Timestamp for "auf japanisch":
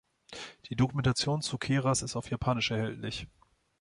2.15-2.71